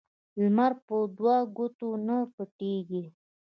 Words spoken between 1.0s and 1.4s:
دوو